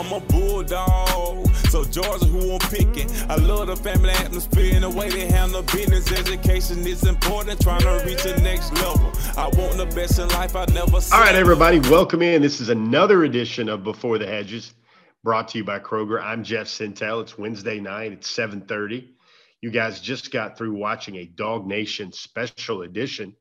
[0.00, 1.54] I'm a bulldog.
[1.68, 3.10] So Georgia, who I'm picking.
[3.28, 6.10] I love the family atmosphere and the way they handle business.
[6.10, 9.12] Education is important, trying to reach the next level.
[9.36, 10.56] I want the best in life.
[10.56, 10.96] I never.
[10.96, 12.40] All right, everybody, welcome in.
[12.40, 14.72] This is another edition of Before the Hedges,
[15.22, 16.18] brought to you by Kroger.
[16.22, 17.20] I'm Jeff Sentell.
[17.20, 18.12] It's Wednesday night.
[18.12, 19.06] It's 7:30.
[19.60, 23.36] You guys just got through watching a DawgNation special edition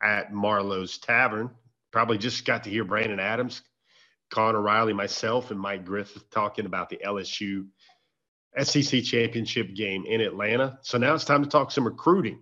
[0.00, 1.50] at Marlow's Tavern.
[1.90, 3.62] Probably just got to hear Brandon Adams
[4.30, 7.66] Connor Riley, myself, and Mike Griffith talking about the LSU
[8.62, 10.78] SEC championship game in Atlanta.
[10.82, 12.40] So now it's time to talk some recruiting.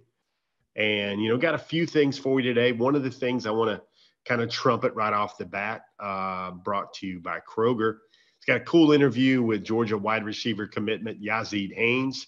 [0.76, 2.72] And, you know, got a few things for you today.
[2.72, 3.82] One of the things I want to
[4.24, 7.96] kind of trumpet right off the bat, uh, brought to you by Kroger.
[8.36, 12.26] It's got a cool interview with Georgia wide receiver commitment, Yazeed Haynes.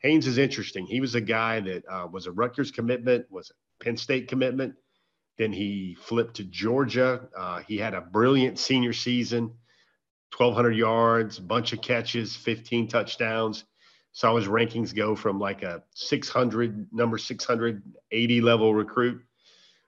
[0.00, 0.86] Haynes is interesting.
[0.86, 4.74] He was a guy that uh, was a Rutgers commitment, was a Penn State commitment
[5.38, 7.28] then he flipped to Georgia.
[7.36, 9.52] Uh, he had a brilliant senior season
[10.36, 13.64] 1,200 yards, bunch of catches, 15 touchdowns.
[14.12, 19.22] Saw his rankings go from like a 600, number 680 level recruit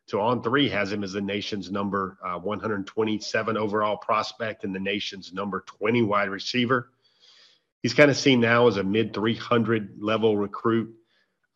[0.09, 5.33] to On3 has him as the nation's number uh, 127 overall prospect and the nation's
[5.33, 6.91] number 20 wide receiver.
[7.83, 10.95] He's kind of seen now as a mid 300 level recruit.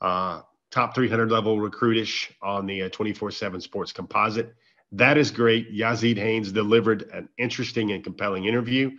[0.00, 4.54] Uh, top 300 level recruitish on the uh, 24 7 sports composite.
[4.90, 5.72] That is great.
[5.72, 8.90] Yazeed Haynes delivered an interesting and compelling interview.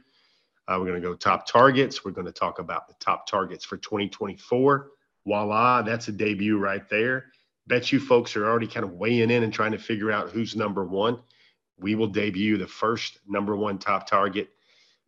[0.68, 2.06] Uh, we're going to go top targets.
[2.06, 4.92] We're going to talk about the top targets for 2024.
[5.26, 7.26] Voila, that's a debut right there.
[7.68, 10.56] Bet you folks are already kind of weighing in and trying to figure out who's
[10.56, 11.20] number one.
[11.78, 14.50] We will debut the first number one top target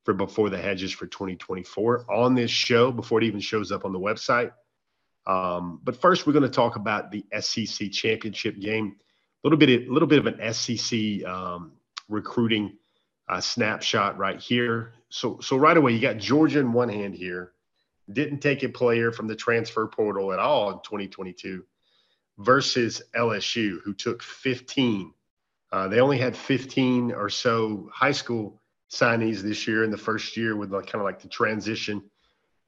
[0.03, 3.91] for Before the Hedges for 2024 on this show before it even shows up on
[3.91, 4.51] the website.
[5.27, 8.95] Um, but first, we're going to talk about the SEC championship game.
[9.43, 11.73] A little bit, a little bit of an SEC um,
[12.09, 12.77] recruiting
[13.27, 14.93] uh, snapshot right here.
[15.09, 17.53] So, so right away, you got Georgia in one hand here.
[18.11, 21.63] Didn't take a player from the transfer portal at all in 2022
[22.37, 25.11] versus LSU, who took 15.
[25.71, 28.61] Uh, they only had 15 or so high school
[28.91, 32.03] signees this year in the first year with like, kind of like the transition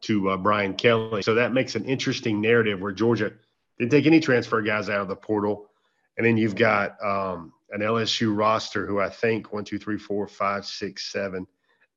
[0.02, 1.22] to uh, Brian Kelly.
[1.22, 3.34] So that makes an interesting narrative where Georgia
[3.78, 5.69] didn't take any transfer guys out of the portal.
[6.18, 10.28] And then you've got um, an LSU roster who I think one, two, three, four,
[10.28, 11.47] five, six, seven,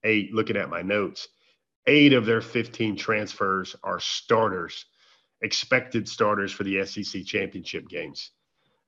[0.04, 1.28] eight, looking at my notes,
[1.86, 4.86] eight of their 15 transfers are starters,
[5.42, 8.30] expected starters for the SEC championship games.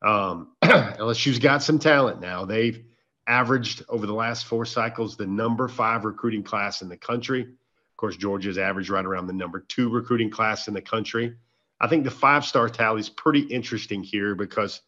[0.03, 2.45] Um, LSU's got some talent now.
[2.45, 2.85] They've
[3.27, 7.47] averaged over the last four cycles the number five recruiting class in the country
[8.03, 11.37] course, Georgia's average right around the number two recruiting class in the country.
[11.81, 14.81] I think the five star tally is pretty interesting here because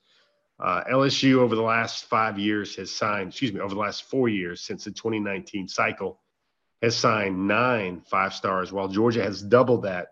[0.58, 4.28] uh, LSU over the last five years has signed, excuse me, over the last four
[4.28, 6.20] years since the 2019 cycle
[6.82, 10.08] has signed nine five stars, while Georgia has doubled that.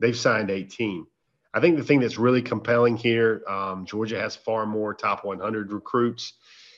[0.00, 1.06] They've signed 18.
[1.54, 5.72] I think the thing that's really compelling here, um, Georgia has far more top 100
[5.72, 6.32] recruits,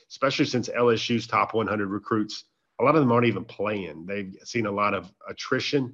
[0.09, 2.43] especially since LSU's top 100 recruits
[2.79, 4.05] a lot of them aren't even playing.
[4.05, 5.93] They've seen a lot of attrition.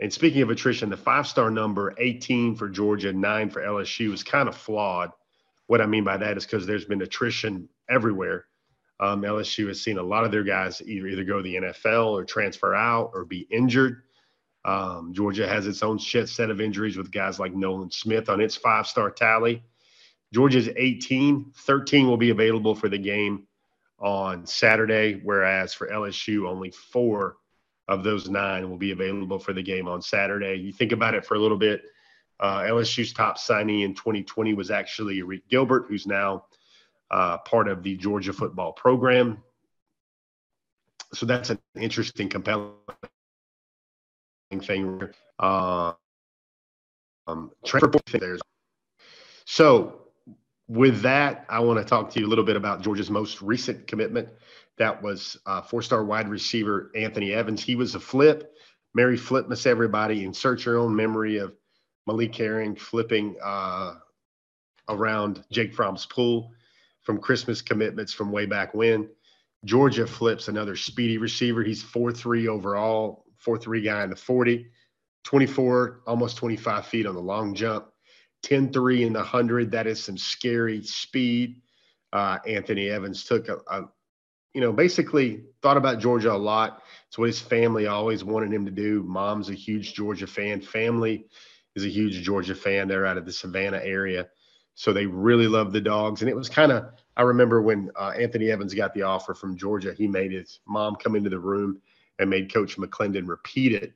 [0.00, 4.22] And speaking of attrition, the five star number 18 for Georgia, nine for LSU is
[4.22, 5.10] kind of flawed.
[5.66, 8.46] What I mean by that is because there's been attrition everywhere.
[9.00, 12.12] Um, LSU has seen a lot of their guys either either go to the NFL
[12.12, 14.02] or transfer out or be injured.
[14.64, 18.56] Um, Georgia has its own set of injuries with guys like Nolan Smith on its
[18.56, 19.62] five star tally.
[20.32, 23.47] Georgia's 18, 13 will be available for the game
[23.98, 27.36] on Saturday, whereas for LSU, only four
[27.88, 30.54] of those nine will be available for the game on Saturday.
[30.54, 31.82] You think about it for a little bit.
[32.40, 36.44] Uh, LSU's top signee in 2020 was actually Arik Gilbert, who's now
[37.10, 39.42] uh, part of the Georgia football program.
[41.14, 42.74] So that's an interesting, compelling
[44.60, 45.02] thing.
[45.38, 45.92] Uh,
[47.26, 48.40] um, transfer there's
[49.44, 50.07] so
[50.68, 53.86] with that, I want to talk to you a little bit about Georgia's most recent
[53.86, 54.28] commitment.
[54.76, 57.62] That was uh, four-star wide receiver Anthony Evans.
[57.62, 58.54] He was a flip.
[58.94, 61.54] Merry Flipmas, everybody, insert your own memory of
[62.06, 63.94] Malik Herring flipping uh,
[64.88, 66.52] around Jake Fromm's pool
[67.02, 69.08] from Christmas commitments from way back when.
[69.64, 71.62] Georgia flips another speedy receiver.
[71.62, 74.70] He's 4-3 overall, 4-3 guy in the 40,
[75.24, 77.88] 24, almost 25 feet on the long jump.
[78.42, 79.70] 10 3 in the 100.
[79.72, 81.60] That is some scary speed.
[82.12, 83.88] Uh, Anthony Evans took a, a,
[84.54, 86.82] you know, basically thought about Georgia a lot.
[87.08, 89.02] It's what his family always wanted him to do.
[89.02, 90.60] Mom's a huge Georgia fan.
[90.60, 91.26] Family
[91.76, 92.88] is a huge Georgia fan.
[92.88, 94.28] They're out of the Savannah area.
[94.74, 96.22] So they really love the dogs.
[96.22, 96.86] And it was kind of,
[97.16, 100.96] I remember when uh, Anthony Evans got the offer from Georgia, he made his mom
[100.96, 101.80] come into the room
[102.18, 103.92] and made Coach McClendon repeat it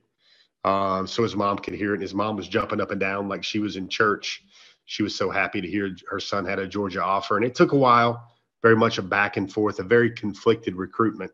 [0.64, 1.94] um, so his mom could hear it.
[1.94, 4.42] And his mom was jumping up and down like she was in church.
[4.84, 7.36] She was so happy to hear her son had a Georgia offer.
[7.36, 8.32] And it took a while,
[8.62, 11.30] very much a back and forth, a very conflicted recruitment.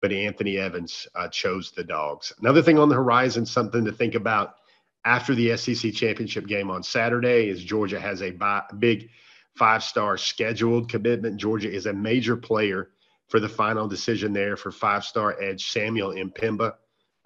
[0.00, 2.32] But Anthony Evans uh, chose the dogs.
[2.40, 4.56] Another thing on the horizon, something to think about
[5.04, 8.36] after the SEC championship game on Saturday, is Georgia has a
[8.78, 9.08] big
[9.56, 11.36] five star scheduled commitment.
[11.36, 12.90] Georgia is a major player
[13.28, 16.74] for the final decision there for five star edge Samuel M'Pemba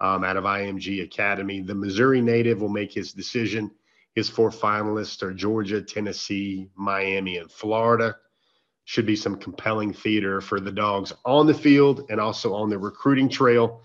[0.03, 1.61] um, out of IMG Academy.
[1.61, 3.71] The Missouri native will make his decision.
[4.13, 8.17] His four finalists are Georgia, Tennessee, Miami, and Florida.
[8.83, 12.77] Should be some compelling theater for the dogs on the field and also on the
[12.77, 13.81] recruiting trail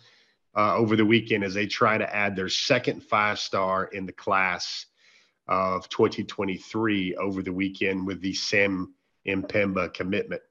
[0.56, 4.12] uh, over the weekend as they try to add their second five star in the
[4.12, 4.86] class
[5.46, 8.92] of 2023 over the weekend with the Sam
[9.24, 10.42] M'Pemba commitment.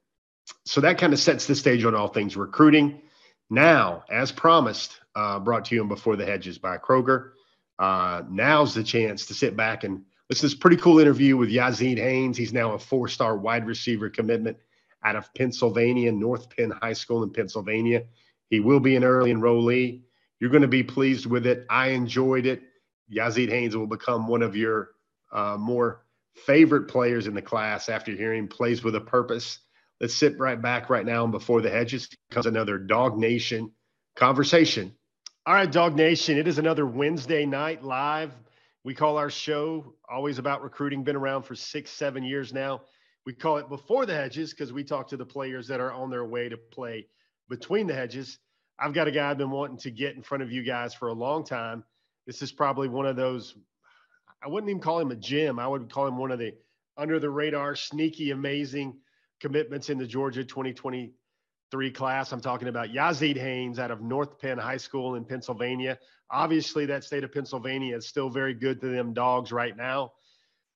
[0.65, 3.01] So that kind of sets the stage on all things recruiting.
[3.49, 7.31] Now, as promised, uh, brought to you on Before the Hedges by Kroger.
[7.79, 11.49] Uh, now's the chance to sit back and listen to this pretty cool interview with
[11.49, 12.37] Yazeed Haynes.
[12.37, 14.57] He's now a four star wide receiver commitment
[15.03, 18.03] out of Pennsylvania, North Penn High School in Pennsylvania.
[18.51, 20.03] He will be an early enrollee.
[20.39, 21.65] You're going to be pleased with it.
[21.67, 22.61] I enjoyed it.
[23.11, 24.91] Yazeed Haynes will become one of your
[25.31, 26.05] uh, more
[26.45, 29.59] favorite players in the class after hearing plays with a purpose.
[29.99, 33.71] Let's sit right back right now and before the hedges comes another DawgNation
[34.15, 34.93] conversation.
[35.47, 38.33] All right, DawgNation, it is another Wednesday night live.
[38.83, 42.81] We call our show always about recruiting, been around for six, seven years now.
[43.25, 46.09] We call it Before the Hedges because we talk to the players that are on
[46.09, 47.07] their way to play
[47.47, 48.39] between the hedges.
[48.77, 51.07] I've got a guy I've been wanting to get in front of you guys for
[51.07, 51.85] a long time.
[52.25, 53.55] This is probably one of those,
[54.43, 55.59] I wouldn't even call him a gem.
[55.59, 56.55] I would call him one of the
[56.97, 58.97] under the radar, sneaky, amazing
[59.39, 60.43] commitments in the Georgia
[61.71, 62.31] 2023 class.
[62.31, 65.97] I'm talking about Yazeed Haynes out of North Penn High School in Pennsylvania.
[66.31, 70.13] Obviously, that state of Pennsylvania is still very good to them dogs right now.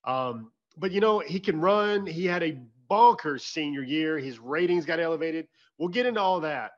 [0.05, 2.05] Um, but you know, he can run.
[2.05, 2.59] He had a
[2.89, 4.17] bonkers senior year.
[4.17, 5.47] His ratings got elevated.
[5.77, 6.71] We'll get into all that.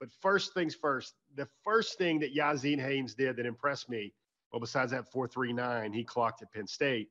[0.00, 4.14] But first things first, the first thing that Yazeed Haynes did that impressed me,
[4.52, 7.10] well, besides that 439 he clocked at Penn State,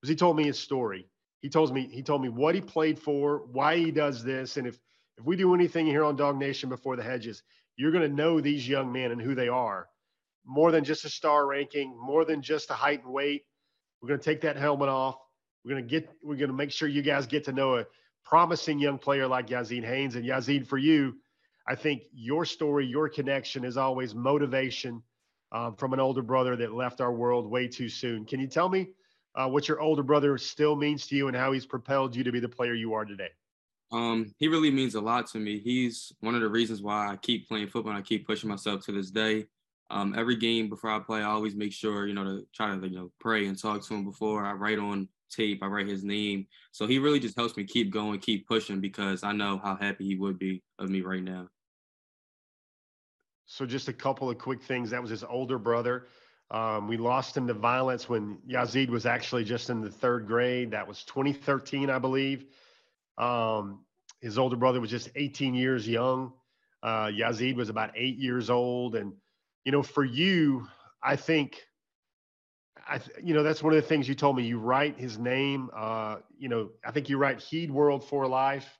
[0.00, 1.06] was he told me his story
[1.40, 4.66] he told me he told me what he played for, why he does this, and
[4.66, 4.78] if
[5.18, 7.42] if we do anything here on DawgNation before the hedges,
[7.76, 9.88] you're going to know these young men and who they are
[10.48, 13.44] more than just a star ranking, more than just a height and weight.
[14.00, 15.16] We're going to take that helmet off.
[15.64, 17.84] We're going to get we're going to make sure you guys get to know a
[18.24, 21.16] promising young player like Yazeed Haynes and Yazeed for you.
[21.66, 25.02] I think your story, your connection is always motivation
[25.52, 28.24] um, from an older brother that left our world way too soon.
[28.24, 28.88] Can you tell me
[29.34, 32.32] uh, what your older brother still means to you and how he's propelled you to
[32.32, 33.30] be the player you are today?
[33.90, 35.58] Um, he really means a lot to me.
[35.58, 38.84] He's one of the reasons why I keep playing football and I keep pushing myself
[38.84, 39.46] to this day.
[39.90, 42.86] Um, every game before I play, I always make sure, you know, to try to,
[42.86, 46.04] you know, pray and talk to him before I write on tape, I write his
[46.04, 46.46] name.
[46.72, 50.04] So he really just helps me keep going, keep pushing because I know how happy
[50.04, 51.48] he would be of me right now.
[53.46, 54.90] So just a couple of quick things.
[54.90, 56.08] That was his older brother.
[56.50, 60.70] Um, we lost him to violence when Yazeed was actually just in the third grade.
[60.70, 62.46] That was 2013, I believe.
[63.18, 63.84] Um,
[64.20, 66.32] his older brother was just 18 years young.
[66.82, 68.94] Uh, Yazeed was about eight years old.
[68.96, 69.12] And,
[69.64, 70.66] you know, for you,
[71.02, 71.60] I think,
[72.88, 74.44] I, you know, that's one of the things you told me.
[74.44, 75.70] You write his name.
[75.76, 78.78] Uh, you know, I think you write Heed World for Life.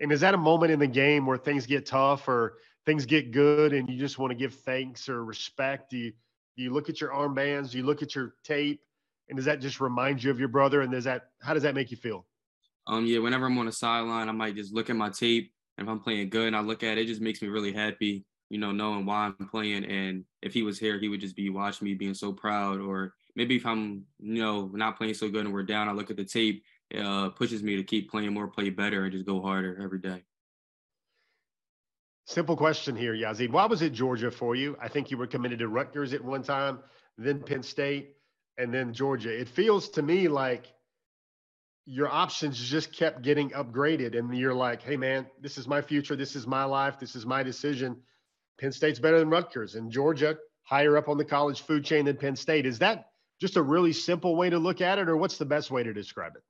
[0.00, 2.54] And is that a moment in the game where things get tough or
[2.86, 5.90] things get good and you just want to give thanks or respect?
[5.90, 6.12] Do you,
[6.56, 7.70] do you look at your armbands?
[7.70, 8.80] Do you look at your tape?
[9.28, 10.80] And does that just remind you of your brother?
[10.80, 12.26] And does that how does that make you feel?
[12.86, 15.52] Um, yeah, whenever I'm on the sideline, I might just look at my tape.
[15.78, 17.72] And if I'm playing good and I look at it, it just makes me really
[17.72, 19.84] happy, you know, knowing why I'm playing.
[19.84, 22.80] And if he was here, he would just be watching me being so proud.
[22.80, 26.10] Or maybe if I'm, you know, not playing so good and we're down, I look
[26.10, 29.26] at the tape, it uh, pushes me to keep playing more, play better, and just
[29.26, 30.22] go harder every day.
[32.26, 33.50] Simple question here, Yazeed.
[33.50, 34.76] Why was it Georgia for you?
[34.80, 36.78] I think you were committed to Rutgers at one time,
[37.18, 38.16] then Penn State,
[38.58, 39.30] and then Georgia.
[39.30, 40.72] It feels to me like
[41.84, 46.14] your options just kept getting upgraded, and you're like, hey, man, this is my future.
[46.14, 46.98] This is my life.
[46.98, 47.96] This is my decision.
[48.60, 52.16] Penn State's better than Rutgers, and Georgia higher up on the college food chain than
[52.16, 52.66] Penn State.
[52.66, 53.06] Is that
[53.40, 55.92] just a really simple way to look at it, or what's the best way to
[55.92, 56.42] describe it?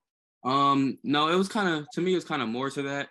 [0.45, 3.09] Um, no, it was kind of to me, it was kind of more to that.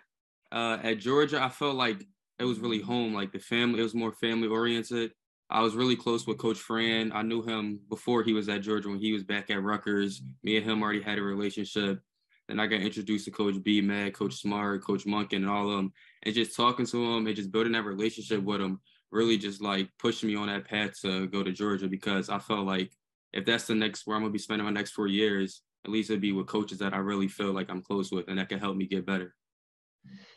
[0.52, 2.06] Uh, at Georgia, I felt like
[2.38, 3.14] it was really home.
[3.14, 5.12] Like the family, it was more family oriented.
[5.50, 7.12] I was really close with Coach Fran.
[7.12, 10.22] I knew him before he was at Georgia when he was back at Rutgers.
[10.42, 12.00] Me and him already had a relationship.
[12.48, 15.76] Then I got introduced to Coach B, Mad, Coach Smart, Coach Monken, and all of
[15.76, 15.92] them.
[16.24, 18.80] And just talking to them and just building that relationship with them
[19.12, 22.66] really just like pushed me on that path to go to Georgia because I felt
[22.66, 22.90] like
[23.32, 26.10] if that's the next where I'm gonna be spending my next four years, at least
[26.10, 28.58] it'd be with coaches that I really feel like I'm close with and that can
[28.58, 29.34] help me get better.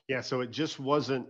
[0.07, 1.25] Yeah, so it just wasn't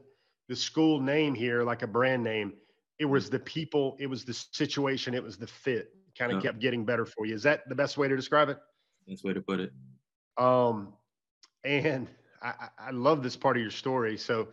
[0.49, 2.53] the school name here like a brand name.
[2.99, 5.89] It was the people, it was the situation, it was the fit.
[6.17, 6.49] Kind of yeah.
[6.49, 7.35] kept getting better for you.
[7.35, 8.57] Is that the best way to describe it?
[9.07, 9.71] Best way to put it.
[10.37, 10.93] Um,
[11.63, 12.07] and
[12.41, 14.17] I, I love this part of your story.
[14.17, 14.49] So,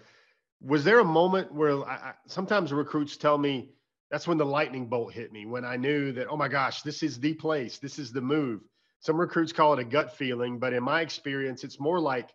[0.61, 3.71] was there a moment where I, I, sometimes recruits tell me
[4.11, 7.03] that's when the lightning bolt hit me when I knew that, oh my gosh, this
[7.03, 8.61] is the place, this is the move.
[9.01, 12.29] Some recruits call it a gut feeling, but in my experience, it's more like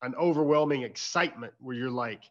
[0.00, 2.22] an overwhelming excitement where you're like,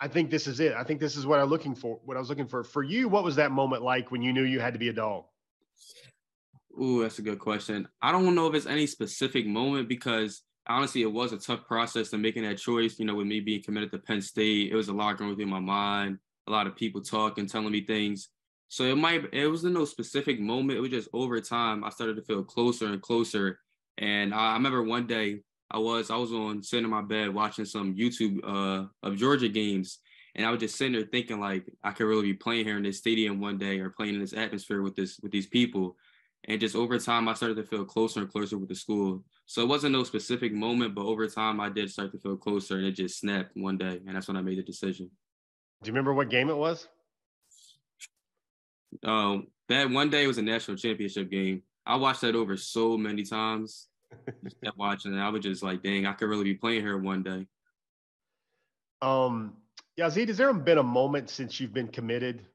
[0.00, 0.72] I think this is it.
[0.72, 2.00] I think this is what I'm looking for.
[2.04, 2.64] What I was looking for.
[2.64, 4.92] For you, what was that moment like when you knew you had to be a
[4.92, 5.24] dog?
[6.80, 7.86] Ooh, that's a good question.
[8.00, 12.12] I don't know if it's any specific moment because honestly, it was a tough process
[12.12, 12.98] of making that choice.
[12.98, 15.46] You know, with me being committed to Penn State, it was a lot going through
[15.46, 16.18] my mind.
[16.48, 18.30] A lot of people talking, telling me things.
[18.68, 20.78] So it might it was no specific moment.
[20.78, 23.58] It was just over time I started to feel closer and closer.
[23.98, 27.34] And I, I remember one day I was I was on sitting in my bed
[27.34, 29.98] watching some YouTube uh, of Georgia games,
[30.34, 32.82] and I was just sitting there thinking like I could really be playing here in
[32.82, 35.96] this stadium one day or playing in this atmosphere with this with these people.
[36.48, 39.24] And just over time, I started to feel closer and closer with the school.
[39.46, 42.76] So it wasn't no specific moment, but over time, I did start to feel closer,
[42.78, 45.10] and it just snapped one day, and that's when I made the decision.
[45.82, 46.88] Do you remember what game it was?
[49.04, 51.62] Um, that one day was a national championship game.
[51.86, 53.88] I watched that over so many times.
[54.44, 56.98] just kept watching, and I was just like, "Dang, I could really be playing here
[56.98, 57.46] one day."
[59.00, 59.54] Um,
[59.98, 62.46] Yazeed, has there been a moment since you've been committed?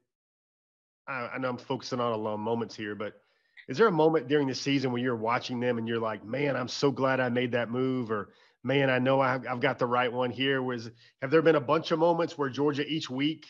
[1.06, 3.20] I, I know I'm focusing on a lot of moments here, but
[3.68, 6.56] is there a moment during the season when you're watching them and you're like, "Man,
[6.56, 8.30] I'm so glad I made that move," or
[8.64, 10.62] "Man, I know I've, I've got the right one here"?
[10.62, 13.46] Was have there been a bunch of moments where Georgia each week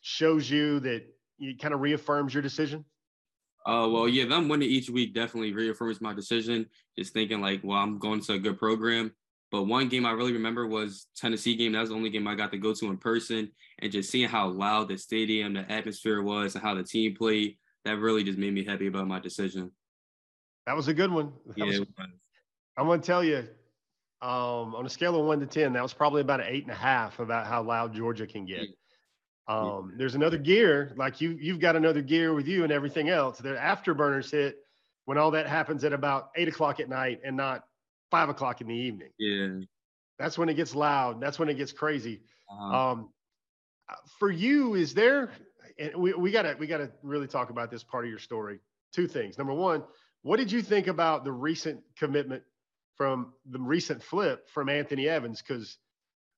[0.00, 1.04] shows you that
[1.38, 2.84] it kind of reaffirms your decision?
[3.66, 6.66] Uh, well, yeah, them winning each week definitely reaffirms my decision.
[6.96, 9.12] Just thinking like, well, I'm going to a good program.
[9.50, 11.72] But one game I really remember was Tennessee game.
[11.72, 13.50] That was the only game I got to go to in person,
[13.80, 17.56] and just seeing how loud the stadium, the atmosphere was, and how the team played.
[17.86, 19.70] That really just made me happy about my decision.
[20.66, 21.32] That was a good one.
[21.46, 21.86] That yeah, was,
[22.76, 23.46] I'm going to tell you,
[24.20, 26.72] um, on a scale of one to ten, that was probably about an eight and
[26.72, 28.62] a half about how loud Georgia can get.
[28.62, 28.66] Yeah.
[29.46, 33.38] Um, there's another gear, like you you've got another gear with you and everything else.
[33.38, 34.56] The afterburners hit
[35.04, 37.62] when all that happens at about eight o'clock at night and not
[38.10, 39.10] five o'clock in the evening.
[39.20, 39.60] Yeah.
[40.18, 41.20] That's when it gets loud.
[41.20, 42.22] That's when it gets crazy.
[42.50, 42.90] Uh-huh.
[42.90, 43.10] Um,
[44.18, 45.30] for you, is there
[45.78, 48.60] and we, we gotta we gotta really talk about this part of your story.
[48.92, 49.38] Two things.
[49.38, 49.84] Number one,
[50.22, 52.42] what did you think about the recent commitment
[52.96, 55.42] from the recent flip from Anthony Evans?
[55.42, 55.78] Because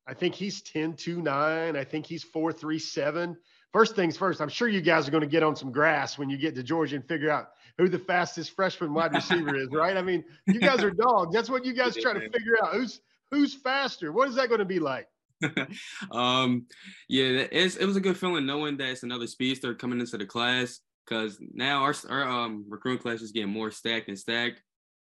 [0.06, 1.76] I think he's 10 2 9.
[1.76, 3.36] I think he's 4 3 7.
[3.72, 6.30] First things first, I'm sure you guys are going to get on some grass when
[6.30, 9.96] you get to Georgia and figure out who the fastest freshman wide receiver is, right?
[9.96, 11.34] I mean, you guys are dogs.
[11.34, 12.72] That's what you guys try to figure out.
[12.72, 14.10] Who's who's faster?
[14.10, 15.06] What is that going to be like?
[16.10, 16.66] um,
[17.08, 20.80] yeah, it was a good feeling knowing that it's another speedster coming into the class
[21.04, 24.62] because now our, our um, recruiting class is getting more stacked and stacked.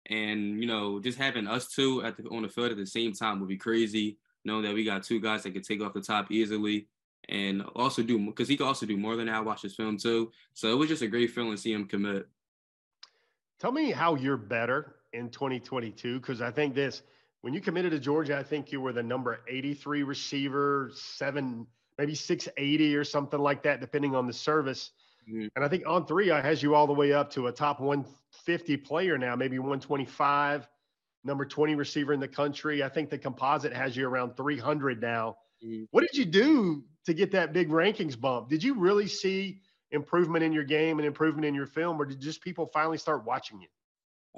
[0.07, 3.12] And, you know, just having us two at the, on the field at the same
[3.12, 6.01] time would be crazy knowing that we got two guys that can take off the
[6.01, 6.89] top easily
[7.29, 9.37] and also do because he could also do more than that.
[9.37, 11.87] I watched his film too, so it was just a great feeling to see him
[11.87, 12.27] commit.
[13.61, 17.03] Tell me how you're better in 2022 because I think this
[17.43, 21.67] when you committed to Georgia, I think you were the number 83 receiver, seven
[21.99, 24.93] maybe 680 or something like that, depending on the service.
[25.29, 25.49] Mm-hmm.
[25.55, 28.77] And I think On3 I has you all the way up to a top 150
[28.79, 30.69] player now, maybe 125
[31.25, 32.83] number 20 receiver in the country.
[32.83, 35.37] I think the composite has you around 300 now.
[35.65, 35.85] Mm-hmm.
[35.91, 38.49] What did you do to get that big rankings bump?
[38.49, 42.21] Did you really see improvement in your game and improvement in your film, or did
[42.21, 43.69] just people finally start watching you?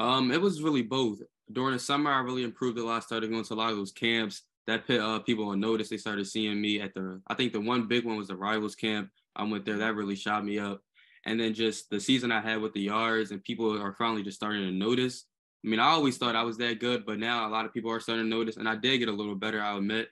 [0.04, 1.22] Um, it was really both.
[1.52, 3.04] During the summer, I really improved a lot.
[3.04, 4.42] Started going to a lot of those camps.
[4.66, 5.90] That put uh, people on notice.
[5.90, 7.20] They started seeing me at the.
[7.26, 9.10] I think the one big one was the Rivals camp.
[9.36, 9.78] I went there.
[9.78, 10.80] That really shot me up.
[11.26, 14.36] And then just the season I had with the yards, and people are finally just
[14.36, 15.26] starting to notice.
[15.64, 17.90] I mean, I always thought I was that good, but now a lot of people
[17.90, 20.08] are starting to notice, and I did get a little better, I'll admit.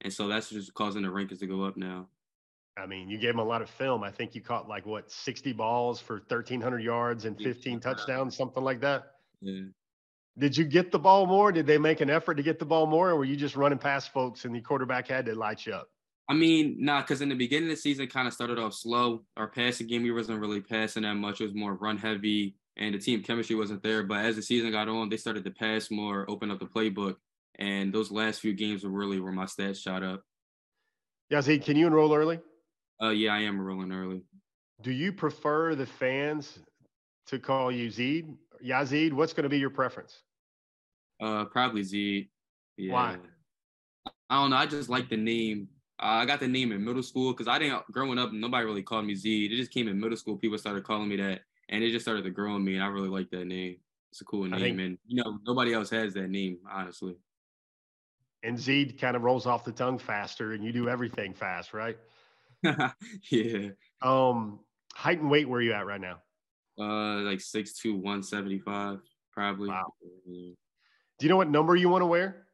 [0.00, 2.08] And so that's just causing the rankings to go up now.
[2.76, 4.02] I mean, you gave him a lot of film.
[4.02, 8.62] I think you caught like what 60 balls for 1,300 yards and 15 touchdowns, something
[8.62, 9.12] like that.
[9.40, 9.66] Yeah.
[10.38, 11.50] Did you get the ball more?
[11.50, 13.78] Did they make an effort to get the ball more, or were you just running
[13.78, 15.88] past folks and the quarterback had to light you up?
[16.28, 19.22] I mean, nah, because in the beginning of the season, kind of started off slow.
[19.36, 21.40] Our passing game, we wasn't really passing that much.
[21.40, 24.02] It was more run heavy, and the team chemistry wasn't there.
[24.02, 27.14] But as the season got on, they started to pass more, open up the playbook,
[27.58, 30.22] and those last few games were really where my stats shot up.
[31.32, 32.40] Yazeed, can you enroll early?
[33.02, 34.22] Uh, yeah, I am rolling early.
[34.82, 36.58] Do you prefer the fans
[37.28, 38.36] to call you Zed?
[38.64, 40.22] Yazeed, what's going to be your preference?
[41.20, 42.28] Uh, probably Zed.
[42.76, 42.92] Yeah.
[42.92, 43.16] Why?
[44.28, 44.56] I don't know.
[44.56, 45.68] I just like the name.
[45.98, 48.32] Uh, I got the name in middle school because I didn't growing up.
[48.32, 49.46] Nobody really called me Z.
[49.46, 50.36] It just came in middle school.
[50.36, 52.74] People started calling me that, and it just started to grow on me.
[52.74, 53.76] And I really like that name.
[54.10, 57.16] It's a cool name, think, and you know nobody else has that name, honestly.
[58.42, 61.96] And Z kind of rolls off the tongue faster, and you do everything fast, right?
[63.30, 63.70] yeah.
[64.02, 64.60] Um,
[64.94, 66.18] height and weight, where are you at right now?
[66.78, 68.98] Uh, like six two, one seventy five,
[69.32, 69.68] probably.
[69.68, 69.92] Wow.
[70.26, 70.54] Do
[71.20, 72.46] you know what number you want to wear?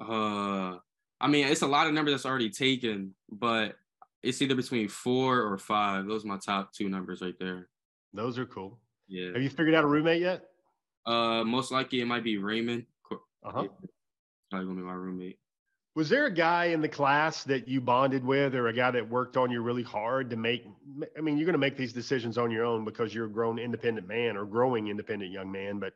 [0.00, 0.78] Uh,
[1.20, 3.76] I mean, it's a lot of numbers that's already taken, but
[4.22, 6.06] it's either between four or five.
[6.06, 7.68] Those are my top two numbers right there.
[8.14, 8.78] Those are cool.
[9.08, 9.32] Yeah.
[9.32, 10.44] Have you figured out a roommate yet?
[11.04, 12.86] Uh, most likely it might be Raymond.
[13.10, 13.66] Uh huh.
[14.50, 15.38] Probably gonna be my roommate.
[15.94, 19.10] Was there a guy in the class that you bonded with, or a guy that
[19.10, 20.66] worked on you really hard to make?
[21.18, 23.58] I mean, you're going to make these decisions on your own because you're a grown,
[23.58, 25.78] independent man or growing independent young man.
[25.78, 25.92] But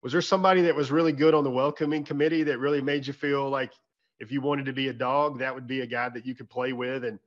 [0.00, 3.12] was there somebody that was really good on the welcoming committee that really made you
[3.12, 3.72] feel like
[4.20, 6.48] if you wanted to be a dog, that would be a guy that you could
[6.48, 7.18] play with and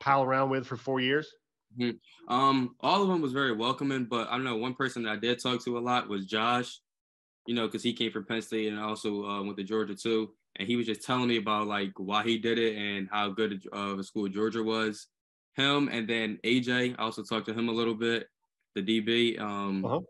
[0.00, 1.30] pile around with for four years?
[1.78, 2.32] Mm-hmm.
[2.34, 5.16] Um, all of them was very welcoming, but I don't know one person that I
[5.16, 6.80] did talk to a lot was Josh.
[7.46, 10.30] You know, because he came from Penn State and also uh, went to Georgia too
[10.58, 13.66] and he was just telling me about like why he did it and how good
[13.72, 15.06] of a school Georgia was.
[15.54, 18.26] Him and then AJ, I also talked to him a little bit,
[18.74, 19.40] the DB.
[19.40, 20.00] Um, uh-huh.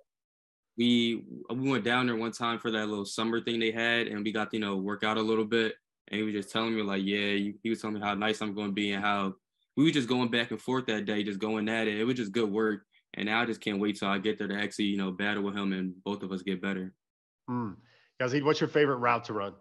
[0.76, 4.24] We we went down there one time for that little summer thing they had, and
[4.24, 5.74] we got you know work out a little bit.
[6.08, 8.54] And he was just telling me like, yeah, he was telling me how nice I'm
[8.54, 9.34] going to be and how
[9.76, 11.98] we were just going back and forth that day, just going at it.
[11.98, 12.82] It was just good work.
[13.14, 15.42] And now I just can't wait till I get there to actually, you know, battle
[15.42, 16.92] with him and both of us get better.
[17.48, 17.72] Hmm.
[18.20, 19.54] Yazeed, what's your favorite route to run?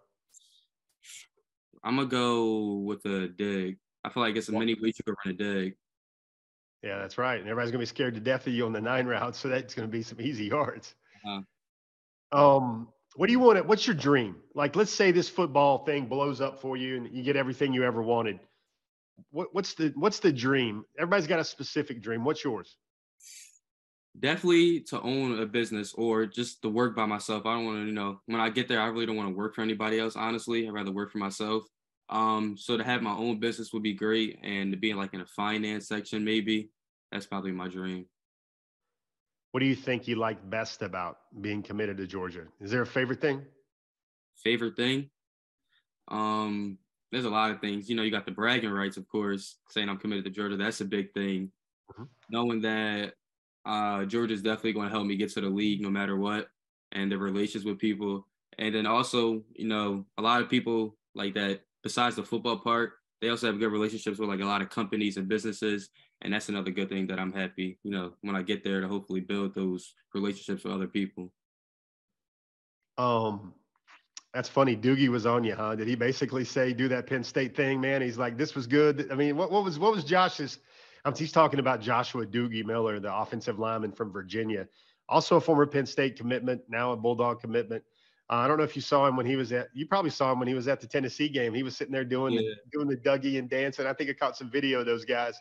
[1.86, 3.77] I'm gonna go with a dig.
[4.03, 5.75] I feel like it's a many ways you could run a dig.
[6.81, 7.40] Yeah, that's right.
[7.40, 9.75] And everybody's gonna be scared to death of you on the nine route, so that's
[9.75, 10.96] gonna be some easy yards.
[11.24, 12.57] Uh-huh.
[12.57, 13.64] Um, what do you want?
[13.66, 14.36] What's your dream?
[14.55, 17.83] Like, let's say this football thing blows up for you, and you get everything you
[17.83, 18.40] ever wanted.
[19.29, 20.83] What, what's the What's the dream?
[20.98, 22.25] Everybody's got a specific dream.
[22.25, 22.75] What's yours?
[24.20, 27.46] Definitely to own a business or just to work by myself.
[27.46, 29.36] I don't want to, you know, when I get there, I really don't want to
[29.36, 30.16] work for anybody else.
[30.16, 31.66] Honestly, I'd rather work for myself.
[32.09, 35.22] Um, so to have my own business would be great, and to be like in
[35.22, 36.70] a finance section, maybe
[37.11, 38.05] that's probably my dream.
[39.51, 42.44] What do you think you like best about being committed to Georgia?
[42.59, 43.44] Is there a favorite thing?
[44.44, 45.09] Favorite thing?
[46.09, 46.77] Um,
[47.11, 47.89] there's a lot of things.
[47.89, 50.57] You know, you got the bragging rights, of course, saying I'm committed to Georgia.
[50.57, 51.51] That's a big thing.
[51.91, 52.03] Mm-hmm.
[52.29, 53.13] Knowing that
[53.65, 56.50] uh, Georgia's definitely going to help me get to the league no matter what,
[56.91, 58.27] and the relations with people.
[58.57, 62.93] And then also, you know, a lot of people like that besides the football part,
[63.21, 65.89] they also have good relationships with like a lot of companies and businesses.
[66.21, 68.87] And that's another good thing that I'm happy, you know, when I get there to
[68.87, 71.31] hopefully build those relationships with other people.
[72.98, 73.53] Um,
[74.33, 74.75] that's funny.
[74.75, 75.75] Doogie was on you, huh?
[75.75, 78.01] Did he basically say do that Penn State thing, man?
[78.01, 79.07] He's like, this was good.
[79.11, 80.59] I mean, what, what was what was Josh's?
[81.05, 84.67] Um, he's talking about Joshua Doogie Miller, the offensive lineman from Virginia,
[85.07, 87.83] also a former Penn State commitment, now a Bulldog commitment.
[88.29, 89.68] Uh, I don't know if you saw him when he was at.
[89.74, 91.53] You probably saw him when he was at the Tennessee game.
[91.53, 92.42] He was sitting there doing yeah.
[92.42, 93.85] the, doing the Dougie and dancing.
[93.85, 95.35] I think I caught some video of those guys.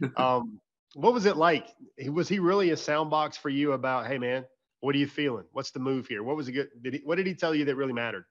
[0.16, 0.60] Um,
[0.94, 1.68] what was it like?
[2.08, 4.44] Was he really a sound box for you about, hey man,
[4.80, 5.44] what are you feeling?
[5.52, 6.22] What's the move here?
[6.22, 6.68] What was it good?
[6.82, 8.24] Did he, what did he tell you that really mattered?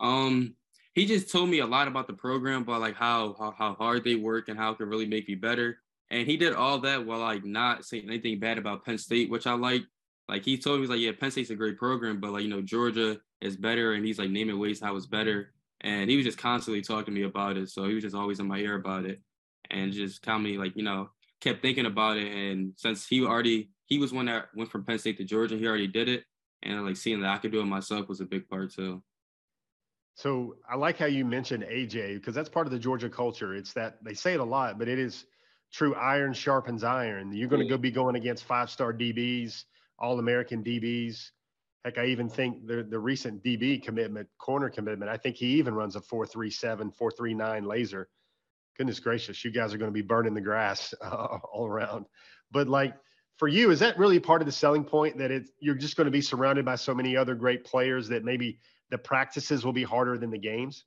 [0.00, 0.54] Um,
[0.94, 4.04] he just told me a lot about the program, about like how how, how hard
[4.04, 5.78] they work and how it can really make me better.
[6.10, 9.46] And he did all that while like not saying anything bad about Penn State, which
[9.46, 9.82] I like.
[10.28, 12.48] Like he told me, he's like, yeah, Penn State's a great program, but like, you
[12.48, 13.94] know, Georgia is better.
[13.94, 15.52] And he's like naming ways how it's better.
[15.80, 17.70] And he was just constantly talking to me about it.
[17.70, 19.20] So he was just always in my ear about it
[19.70, 21.10] and just kind of like, you know,
[21.40, 22.32] kept thinking about it.
[22.32, 25.66] And since he already, he was one that went from Penn State to Georgia, he
[25.66, 26.24] already did it.
[26.62, 29.02] And like seeing that I could do it myself was a big part too.
[30.14, 33.54] So I like how you mentioned AJ because that's part of the Georgia culture.
[33.54, 35.26] It's that they say it a lot, but it is
[35.72, 37.32] true iron sharpens iron.
[37.32, 39.62] You're going to go be going against five star DBs
[39.98, 41.30] all American DBs.
[41.84, 45.74] Heck, I even think the, the recent DB commitment, corner commitment, I think he even
[45.74, 48.08] runs a 437, 439 laser.
[48.76, 52.06] Goodness gracious, you guys are going to be burning the grass uh, all around.
[52.50, 52.94] But like
[53.38, 56.06] for you, is that really part of the selling point that it's you're just going
[56.06, 58.58] to be surrounded by so many other great players that maybe
[58.90, 60.84] the practices will be harder than the games?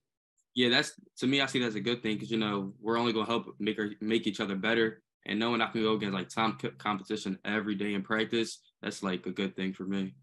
[0.53, 1.39] Yeah, that's to me.
[1.39, 3.55] I see that as a good thing because you know we're only going to help
[3.59, 7.39] make our, make each other better, and knowing I can go against like top competition
[7.45, 10.15] every day in practice, that's like a good thing for me.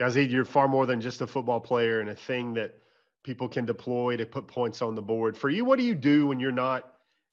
[0.00, 2.74] Yazeed, you're far more than just a football player and a thing that
[3.22, 5.36] people can deploy to put points on the board.
[5.36, 6.92] For you, what do you do when you're not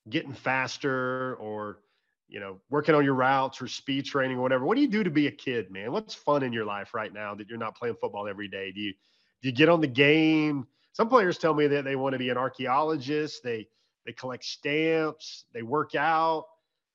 [0.09, 1.79] getting faster or
[2.27, 4.65] you know working on your routes or speed training or whatever?
[4.65, 5.91] What do you do to be a kid man?
[5.91, 8.71] What's fun in your life right now that you're not playing football every day?
[8.71, 8.93] Do you
[9.41, 10.67] do you get on the game?
[10.93, 13.43] Some players tell me that they want to be an archaeologist.
[13.43, 13.67] They
[14.05, 15.45] they collect stamps.
[15.53, 16.45] They work out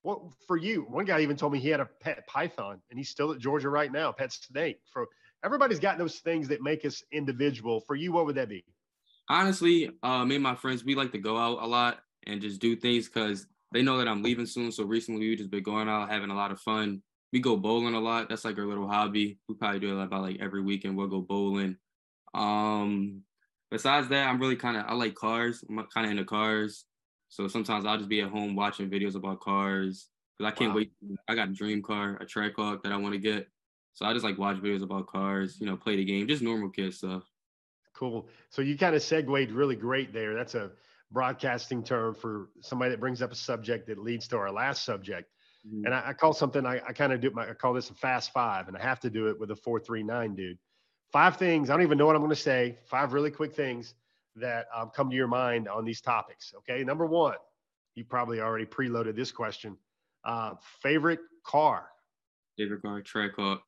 [0.07, 3.09] what for you one guy even told me he had a pet python and he's
[3.09, 5.07] still at georgia right now pet snake for
[5.45, 8.65] everybody's got those things that make us individual for you what would that be
[9.29, 12.61] honestly uh me and my friends we like to go out a lot and just
[12.61, 14.73] do things because they know that I'm leaving soon.
[14.73, 17.03] So recently we've just been going out, having a lot of fun.
[17.33, 18.29] We go bowling a lot.
[18.29, 19.39] That's like our little hobby.
[19.49, 20.97] We probably do it about like every weekend.
[20.97, 21.77] We'll go bowling.
[22.35, 23.23] Um,
[23.71, 25.65] besides that, I'm really kind of I like cars.
[25.69, 26.85] I'm kind of into cars.
[27.29, 30.77] So sometimes I'll just be at home watching videos about cars because I can't wow.
[30.77, 30.93] wait.
[31.29, 33.49] I got a dream car, a Trackhawk that I want to get.
[33.95, 35.59] So I just like watch videos about cars.
[35.61, 37.25] You know, play the game, just normal kid stuff.
[37.95, 38.29] Cool.
[38.51, 40.35] So you kind of segued really great there.
[40.35, 40.71] That's a
[41.11, 45.31] broadcasting term for somebody that brings up a subject that leads to our last subject.
[45.67, 45.87] Mm-hmm.
[45.87, 47.95] And I, I, call something I, I kind of do my I call this a
[47.95, 50.59] fast five, and I have to do it with a four three nine dude.
[51.11, 52.79] Five things I don't even know what I'm going to say.
[52.85, 53.95] Five really quick things
[54.37, 56.53] that um, come to your mind on these topics.
[56.59, 57.37] Okay, number one,
[57.95, 59.77] you probably already preloaded this question.
[60.25, 61.87] Uh, favorite car?
[62.57, 63.61] Favorite car, Trackhawk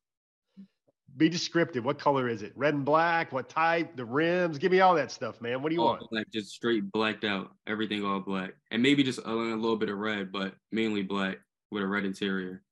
[1.17, 1.85] be descriptive.
[1.85, 2.53] What color is it?
[2.55, 3.31] Red and black?
[3.31, 3.95] What type?
[3.95, 4.57] The rims?
[4.57, 5.61] Give me all that stuff, man.
[5.61, 6.09] What do you all want?
[6.09, 7.51] Black, just straight blacked out.
[7.67, 11.37] Everything all black, and maybe just a, a little bit of red, but mainly black
[11.71, 12.63] with a red interior.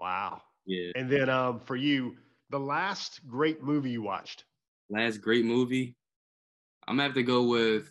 [0.00, 0.42] Wow.
[0.66, 0.92] Yeah.
[0.96, 2.16] And then um, for you,
[2.50, 4.44] the last great movie you watched.
[4.90, 5.96] Last great movie,
[6.86, 7.90] I'm gonna have to go with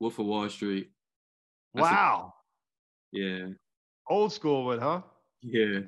[0.00, 0.90] Wolf of Wall Street.
[1.74, 2.34] That's wow.
[3.14, 3.46] A, yeah.
[4.08, 5.02] Old school one, huh?
[5.42, 5.80] Yeah.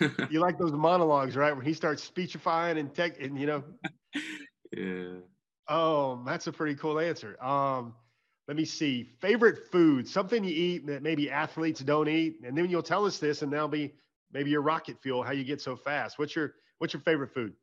[0.30, 1.54] you like those monologues, right?
[1.54, 3.64] When he starts speechifying and tech, and you know.
[4.76, 5.20] yeah.
[5.68, 7.42] Oh, that's a pretty cool answer.
[7.42, 7.94] Um,
[8.46, 9.02] let me see.
[9.20, 13.18] Favorite food, something you eat that maybe athletes don't eat, and then you'll tell us
[13.18, 13.94] this, and that'll be
[14.32, 15.22] maybe your rocket fuel.
[15.22, 16.18] How you get so fast?
[16.18, 17.54] What's your What's your favorite food?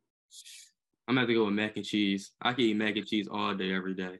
[1.06, 2.32] I'm gonna have to go with mac and cheese.
[2.40, 4.18] I can eat mac and cheese all day, every day.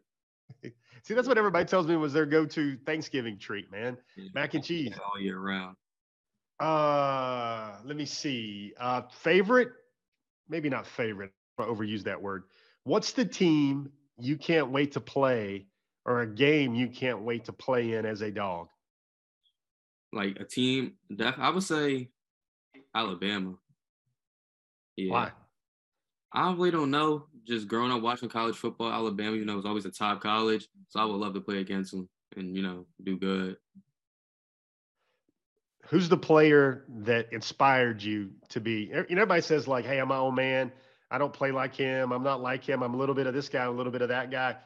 [1.03, 3.97] See, that's what everybody tells me was their go-to Thanksgiving treat, man.
[4.17, 5.77] Yeah, mac and cheese all year round.
[6.61, 8.73] Uh, let me see.
[8.79, 9.71] Uh, favorite,
[10.49, 11.33] maybe not favorite.
[11.59, 12.45] I overuse that word.
[12.85, 15.67] What's the team you can't wait to play,
[16.05, 18.69] or a game you can't wait to play in as a dog?
[20.13, 22.11] Like a team, def- I would say
[22.95, 23.55] Alabama.
[24.97, 25.13] Yeah.
[25.13, 25.33] Why?
[26.35, 27.27] I really don't know.
[27.47, 30.67] Just growing up watching college football, Alabama, you know, was always a top college.
[30.89, 33.57] So I would love to play against them and, you know, do good
[35.89, 38.85] who's the player that inspired you to be?
[38.85, 40.73] You know, everybody says like, "Hey, I'm my own man.
[41.11, 42.13] I don't play like him.
[42.13, 42.83] I'm not like him.
[42.83, 44.57] I'm a little bit of this guy, a little bit of that guy."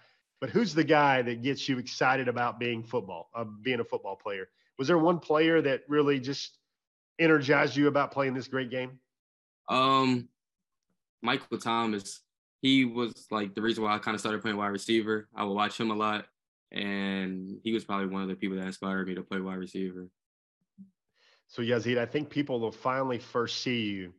[0.41, 4.17] But who's the guy that gets you excited about being football, uh, being a football
[4.17, 4.49] player?
[4.79, 6.57] Was there one player that really just
[7.19, 9.01] energized you about playing this great game?
[9.69, 10.29] Um,
[11.23, 12.21] Michael Thomas.
[12.61, 15.29] He was like the reason why I kind of started playing wide receiver.
[15.35, 16.27] I would watch him a lot,
[16.73, 20.09] and he was probably one of the people that inspired me to play wide receiver.
[21.47, 24.13] So Yazeed, I think people will finally first see you.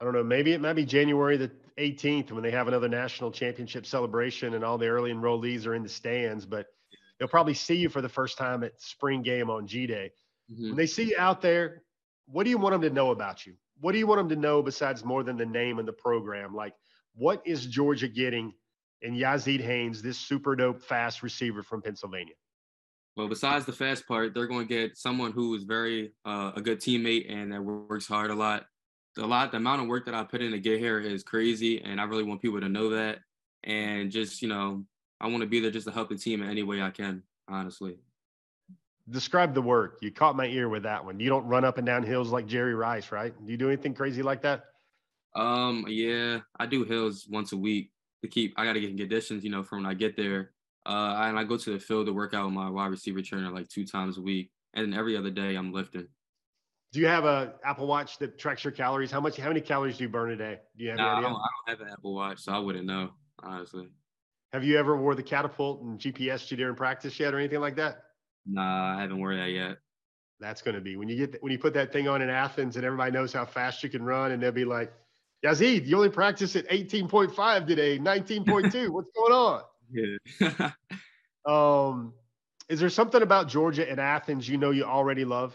[0.00, 3.30] I don't know, maybe it might be January the 18th when they have another national
[3.30, 6.66] championship celebration and all the early enrollees are in the stands, but
[7.18, 10.10] they'll probably see you for the first time at spring game on G Day.
[10.50, 10.68] Mm-hmm.
[10.68, 11.82] When they see you out there,
[12.26, 13.54] what do you want them to know about you?
[13.82, 16.54] What do you want them to know besides more than the name and the program?
[16.54, 16.72] Like,
[17.16, 18.54] what is Georgia getting
[19.02, 22.34] in Yazeed Haynes, this super dope fast receiver from Pennsylvania?
[23.16, 26.60] Well, besides the fast part, they're going to get someone who is very uh, a
[26.60, 28.66] good teammate and that works hard a lot.
[29.18, 31.82] A lot, the amount of work that I put in to get here is crazy,
[31.82, 33.18] and I really want people to know that.
[33.64, 34.84] And just you know,
[35.20, 37.24] I want to be there just to help the team in any way I can.
[37.48, 37.98] Honestly.
[39.12, 39.98] Describe the work.
[40.00, 41.20] You caught my ear with that one.
[41.20, 43.32] You don't run up and down hills like Jerry Rice, right?
[43.44, 44.64] Do you do anything crazy like that?
[45.34, 48.54] Um, yeah, I do hills once a week to keep.
[48.56, 50.50] I got to get in conditions, you know, from when I get there
[50.86, 53.50] uh, and I go to the field to work out with my wide receiver trainer
[53.50, 56.08] like two times a week, and every other day I'm lifting.
[56.92, 59.10] Do you have a Apple Watch that tracks your calories?
[59.10, 59.36] How much?
[59.36, 60.58] How many calories do you burn a day?
[60.76, 62.86] Do you have nah, I, don't, I don't have an Apple Watch, so I wouldn't
[62.86, 63.10] know
[63.42, 63.88] honestly.
[64.52, 67.76] Have you ever wore the catapult and GPS you during practice yet, or anything like
[67.76, 68.02] that?
[68.46, 69.78] Nah, I haven't worn that yet.
[70.40, 72.76] That's going to be when you get when you put that thing on in Athens,
[72.76, 74.92] and everybody knows how fast you can run, and they'll be like,
[75.44, 78.88] "Yazeed, you only practiced at 18.5 today, 19.2.
[78.88, 80.70] What's going on?" Yeah.
[81.46, 82.12] um,
[82.68, 85.54] is there something about Georgia and Athens you know you already love?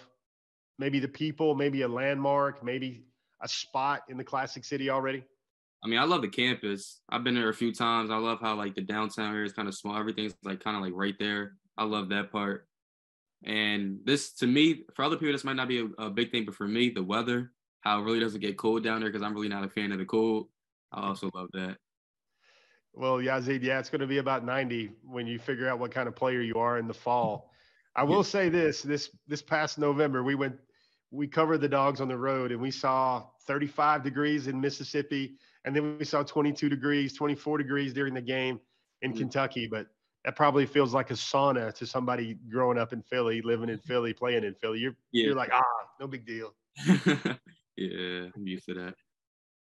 [0.79, 3.05] Maybe the people, maybe a landmark, maybe
[3.41, 5.23] a spot in the classic city already?
[5.83, 7.01] I mean, I love the campus.
[7.09, 8.09] I've been there a few times.
[8.09, 9.97] I love how like the downtown area is kind of small.
[9.97, 11.53] Everything's like kind of like right there.
[11.77, 12.66] I love that part.
[13.43, 16.45] And this, to me, for other people, this might not be a, a big thing,
[16.45, 19.33] but for me, the weather, how it really doesn't get cold down there, because I'm
[19.33, 20.47] really not a fan of the cold.
[20.91, 21.77] I also love that.
[22.93, 26.07] Well, Yazeed, yeah, it's going to be about 90 when you figure out what kind
[26.07, 27.51] of player you are in the fall.
[27.95, 30.55] I will say this: this this past November, we went,
[31.09, 35.75] we covered the dogs on the road, and we saw 35 degrees in Mississippi, and
[35.75, 38.59] then we saw 22 degrees, 24 degrees during the game
[39.01, 39.19] in mm-hmm.
[39.19, 39.67] Kentucky.
[39.67, 39.87] But
[40.27, 44.11] that probably feels like a sauna to somebody growing up in Philly, living in Philly,
[44.11, 44.79] playing in Philly.
[44.79, 45.27] You're yeah.
[45.27, 45.63] you're like, ah,
[46.01, 46.53] no big deal.
[47.77, 48.95] yeah, I'm used to that.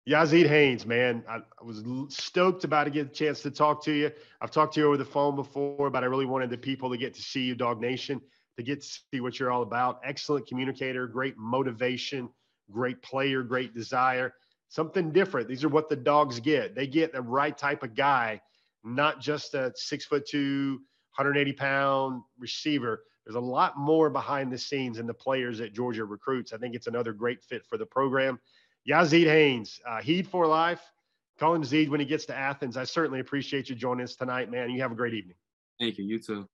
[0.09, 3.93] Yazeed Haynes, man, I, I, was stoked about to get a chance to talk to
[3.93, 4.13] you.
[4.41, 6.97] I've talked to you over the phone before, but I really wanted the people to
[6.97, 8.21] get to see you, DawgNation,
[8.57, 10.01] to get to see what you're all about.
[10.05, 12.29] Excellent communicator, great motivation,
[12.71, 14.33] great player, great desire.
[14.69, 15.49] Something different.
[15.49, 16.77] These are what the dogs get.
[16.77, 18.41] They get the right type of guy,
[18.85, 20.81] not just a six foot two,
[21.17, 23.05] 180 pound receiver.
[23.25, 26.53] There's a lot more behind the scenes in the players that Georgia recruits.
[26.53, 28.41] I think it's another great fit for the program.
[28.89, 30.81] Yazeed Haynes, uh, Heed for life.
[31.39, 32.77] Call him Zeed when he gets to Athens.
[32.77, 34.71] I certainly appreciate you joining us tonight, man.
[34.71, 35.37] You have a great evening.
[35.79, 36.05] Thank you.
[36.05, 36.49] You too.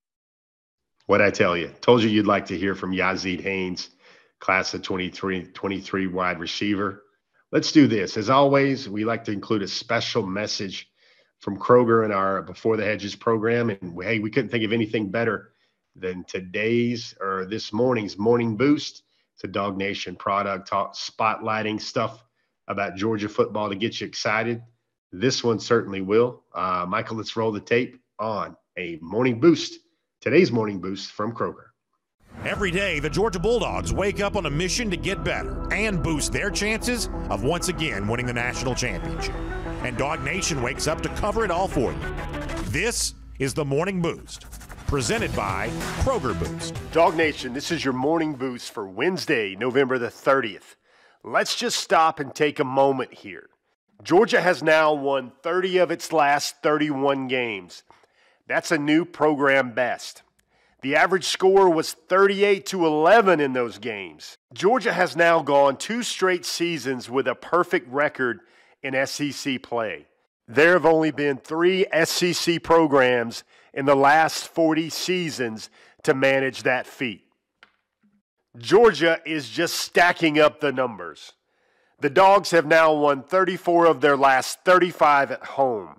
[1.06, 3.88] What I tell you, told you you'd like to hear from Yazeed Haynes,
[4.40, 7.04] class of 23, 23 wide receiver.
[7.50, 8.18] Let's do this.
[8.18, 10.90] As always, we like to include a special message
[11.40, 13.70] from Kroger in our Before the Hedges program.
[13.70, 15.52] And hey, we couldn't think of anything better
[15.94, 19.02] than today's or this morning's morning boost.
[19.34, 22.24] It's a Nation product, talk, spotlighting stuff
[22.66, 24.62] about Georgia football to get you excited.
[25.12, 26.42] This one certainly will.
[26.52, 29.78] Uh, Michael, let's roll the tape on a morning boost.
[30.20, 31.68] Today's morning boost from Kroger.
[32.44, 36.32] Every day, the Georgia Bulldogs wake up on a mission to get better and boost
[36.32, 39.34] their chances of once again winning the national championship.
[39.88, 41.98] And DawgNation wakes up to cover it all for you.
[42.64, 44.44] This is the Morning Boost
[44.86, 45.68] presented by
[46.02, 46.74] Kroger Boost.
[46.92, 50.76] DawgNation, this is your morning boost for Wednesday, November the 30th.
[51.24, 53.48] Let's just stop and take a moment here.
[54.02, 57.82] Georgia has now won 30 of its last 31 games.
[58.46, 60.22] That's a new program best.
[60.82, 64.36] The average score was 38 to 11 in those games.
[64.52, 68.40] Georgia has now gone two straight seasons with a perfect record
[68.82, 70.06] in SEC play.
[70.46, 75.68] There have only been three SEC programs in the last 40 seasons
[76.04, 77.24] to manage that feat.
[78.56, 81.34] Georgia is just stacking up the numbers.
[82.00, 85.96] The Dogs have now won 34 of their last 35 at home.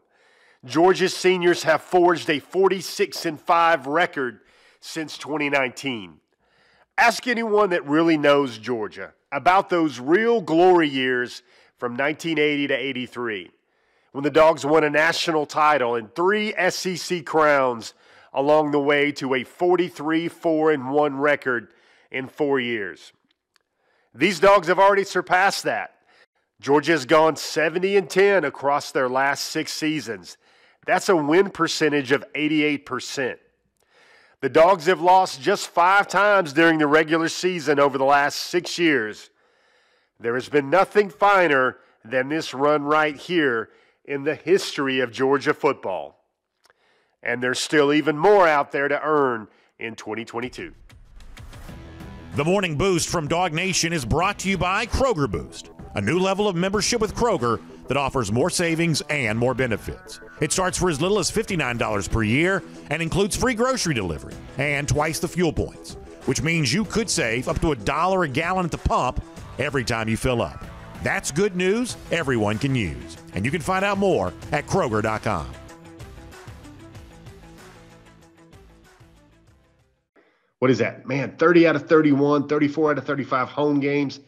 [0.65, 4.39] Georgia's seniors have forged a 46 and 5 record
[4.81, 6.19] since 2019.
[6.97, 11.43] Ask anyone that really knows Georgia about those real glory years
[11.79, 13.51] from 1980 to 83
[14.11, 17.93] when the Dogs won a national title and three SEC crowns
[18.33, 21.69] along the way to a 43 4 1 record
[22.11, 23.13] in four years.
[24.13, 25.95] These Dogs have already surpassed that.
[26.59, 30.37] Georgia has gone 70 and 10 across their last six seasons.
[30.85, 33.37] That's a win percentage of 88%.
[34.41, 38.79] The Dogs have lost just five times during the regular season over the last six
[38.79, 39.29] years.
[40.21, 43.69] There has been nothing finer than this run right here
[44.03, 46.25] in the history of Georgia football.
[47.23, 49.47] And there's still even more out there to earn
[49.79, 50.73] in 2022.
[52.35, 56.49] The Morning Boost from DawgNation is brought to you by Kroger Boost, a new level
[56.49, 60.19] of membership with Kroger that offers more savings and more benefits.
[60.41, 64.85] It starts for as little as $59 per year and includes free grocery delivery and
[64.85, 65.93] twice the fuel points,
[66.25, 69.23] which means you could save up to a dollar a gallon at the pump
[69.59, 70.65] every time you fill up.
[71.03, 73.17] That's good news everyone can use.
[73.33, 75.53] And you can find out more at Kroger.com.
[80.59, 81.07] What is that?
[81.07, 84.19] Man, 30 out of 31, 34 out of 35 home games.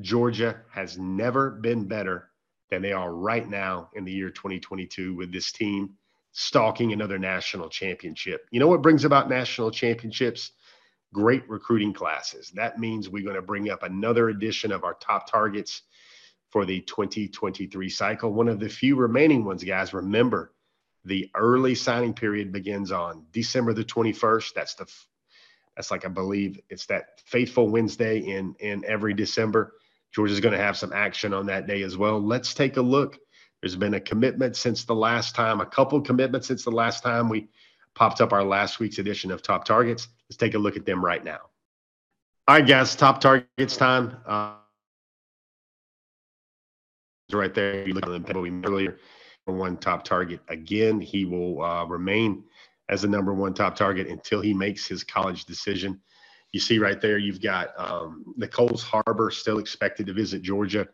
[0.00, 2.30] Georgia has never been better
[2.70, 5.90] than they are right now in the year 2022 with this team
[6.32, 8.46] stalking another national championship.
[8.50, 10.52] You know what brings about national championships?
[11.14, 12.50] Great recruiting classes.
[12.56, 15.82] That means we're going to bring up another edition of our top targets
[16.50, 18.32] for the 2023 cycle.
[18.32, 19.94] One of the few remaining ones, guys.
[19.94, 20.52] Remember,
[21.04, 24.54] the early signing period begins on December the 21st.
[24.54, 24.92] That's the
[25.76, 29.74] that's like I believe it's that faithful Wednesday in in every December.
[30.12, 32.20] Georgia's going to have some action on that day as well.
[32.20, 33.18] Let's take a look.
[33.60, 37.28] There's been a commitment since the last time, a couple commitments since the last time
[37.28, 37.48] we
[37.94, 40.08] popped up our last week's edition of Top Targets.
[40.28, 41.40] Let's take a look at them right now.
[42.46, 44.16] All right, guys, top targets time.
[44.26, 44.56] Uh,
[47.32, 47.86] right there.
[47.86, 48.98] You look at the earlier,
[49.46, 50.40] one top target.
[50.48, 52.44] Again, he will uh, remain
[52.90, 56.00] as the number one top target until he makes his college decision.
[56.52, 60.86] You see right there, you've got um, Nyckoles Harbor still expected to visit Georgia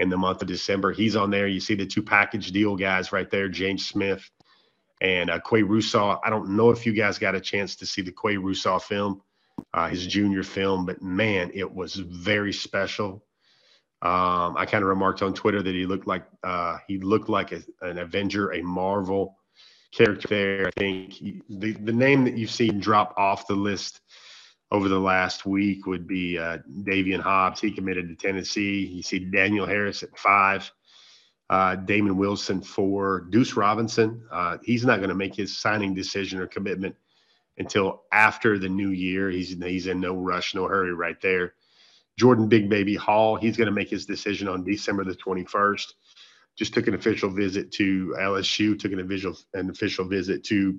[0.00, 0.92] in the month of December.
[0.92, 1.46] He's on there.
[1.46, 4.28] You see the two package deal guys right there, James Smith
[5.00, 6.18] and uh, Qua Russaw.
[6.24, 9.22] I don't know if you guys got a chance to see the Qua Russaw film,
[9.74, 13.22] uh, his junior film, but man, it was very special.
[14.02, 17.52] Um, I kind of remarked on Twitter that he looked like uh, he looked like
[17.52, 19.36] a, an Avenger, a Marvel
[19.90, 20.28] character.
[20.28, 24.00] There, I think he, the the name that you've seen drop off the list
[24.70, 27.60] over the last week would be uh, Daevin Hobbs.
[27.60, 28.84] He committed to Tennessee.
[28.84, 30.70] You see Daniel Harris at five,
[31.48, 34.22] uh, Damon Wilson for Deuce Robinson.
[34.30, 36.96] Uh, he's not going to make his signing decision or commitment
[37.58, 39.30] until after the new year.
[39.30, 41.54] He's he's in no rush, no hurry right there.
[42.18, 45.92] Jordan Big Baby Hall, he's going to make his decision on December the 21st.
[46.56, 50.78] Just took an official visit to LSU, took an official an official visit to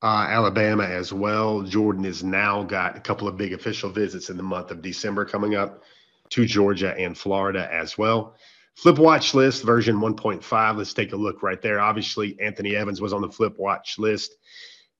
[0.00, 1.62] uh, Alabama as well.
[1.62, 5.24] Jordan has now got a couple of big official visits in the month of December
[5.24, 5.82] coming up
[6.30, 8.36] to Georgia and Florida as well.
[8.78, 10.76] Flip watch list version 1.5.
[10.76, 11.80] Let's take a look right there.
[11.80, 14.36] Obviously, Anthony Evans was on the flip watch list.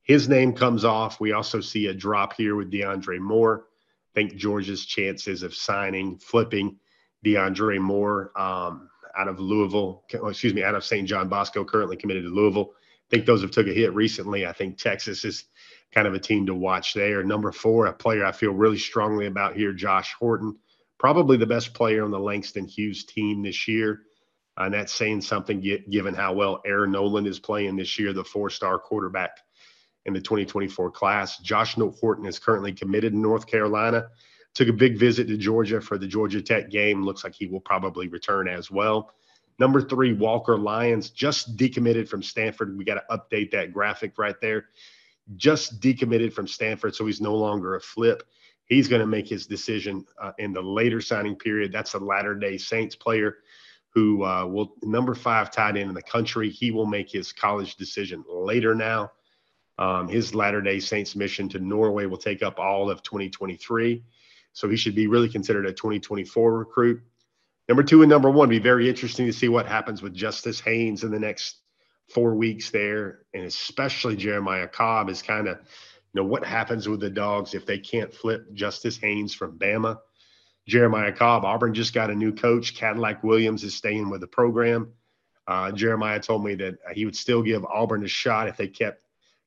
[0.03, 1.21] His name comes off.
[1.21, 3.67] We also see a drop here with DeAndre Moore
[4.19, 6.77] I think Georgia's chances of signing, flipping
[7.25, 11.07] DeAndre Moore um, out of Louisville, excuse me, out of St.
[11.07, 12.73] John Bosco, currently committed to Louisville.
[12.73, 14.45] I think those have took a hit recently.
[14.45, 15.45] I think Texas is
[15.93, 17.23] kind of a team to watch there.
[17.23, 20.59] Number four, a player I feel really strongly about here, Josh Horton,
[20.99, 24.03] probably the best player on the Langston Hughes team this year.
[24.59, 28.25] Uh, and that's saying something given how well Aaron Nolan is playing this year, the
[28.25, 29.39] four-star quarterback
[30.07, 31.39] in the 2024 class.
[31.39, 34.09] Josh Horton is currently committed to North Carolina.
[34.55, 37.05] Took a big visit to Georgia for the Georgia Tech game.
[37.05, 39.13] Looks like he will probably return as well.
[39.59, 42.77] Number three, Walker Lyons just decommitted from Stanford.
[42.77, 44.67] We got to update that graphic right there.
[45.37, 48.23] Just decommitted from Stanford, so he's no longer a flip.
[48.69, 51.73] He's going to make his decision uh, in the later signing period.
[51.73, 53.39] That's a Latter Day Saints player
[53.95, 56.51] who uh, will number five tight end in the country.
[56.51, 59.11] He will make his college decision later now.
[59.79, 64.03] Um, his Latter day Saints mission to Norway will take up all of 2023.
[64.53, 67.01] So he should be really considered a 2024 recruit.
[67.69, 71.05] Number two and number one, be very interesting to see what happens with Justice Haynes
[71.05, 71.59] in the next
[72.09, 73.21] four weeks there.
[73.35, 75.59] And especially Jeremiah Cobb is kind of,
[76.13, 79.99] you know, what happens with the dogs if they can't flip Justice Haynes from Bama.
[80.67, 82.75] Jeremiah Cobb, Auburn just got a new coach.
[82.75, 84.93] Cadillac Williams is staying with the program.
[85.47, 89.03] Uh, Jeremiah told me that he would still give Auburn a shot if they kept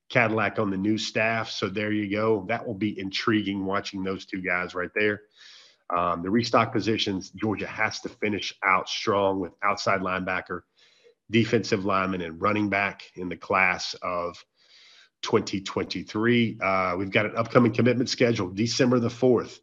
[0.10, 1.50] Cadillac on the new staff.
[1.50, 2.46] So there you go.
[2.48, 5.22] That will be intriguing watching those two guys right there.
[5.96, 10.62] Um, the restock positions, Georgia has to finish out strong with outside linebacker,
[11.30, 14.44] defensive lineman, and running back in the class of
[15.22, 16.58] 2023.
[16.62, 19.60] Uh, we've got an upcoming commitment schedule, December the 4th,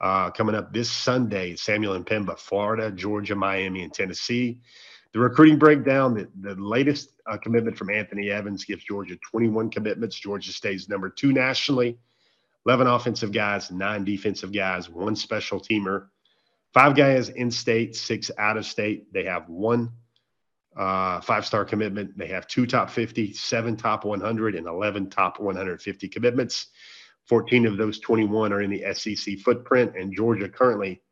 [0.00, 1.56] uh, coming up this Sunday.
[1.56, 4.60] Samuel M'Pemba, Florida, Georgia, Miami, and Tennessee.
[5.12, 10.18] The recruiting breakdown, the, the latest uh, commitment from Anthony Evans gives Georgia 21 commitments.
[10.18, 11.98] Georgia stays number two nationally.
[12.66, 16.06] 11 offensive guys, nine defensive guys, one special teamer,
[16.72, 19.12] five guys in state, six out of state.
[19.12, 19.90] They have one
[20.76, 22.16] uh, five star commitment.
[22.16, 26.68] They have two top 50, seven top 100, and 11 top 150 commitments.
[27.28, 31.02] 14 of those 21 are in the SEC footprint, and Georgia currently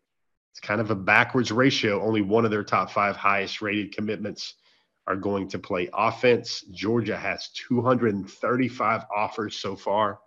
[0.50, 2.02] it's kind of a backwards ratio.
[2.02, 4.54] Only one of their top five highest rated commitments
[5.06, 6.62] are going to play offense.
[6.72, 10.18] Georgia has 235 offers so far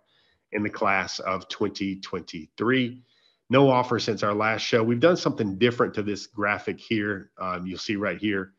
[0.52, 3.02] in the class of 2023.
[3.50, 4.82] No offer since our last show.
[4.82, 7.30] We've done something different to this graphic here.
[7.38, 8.54] Um, you'll see right here.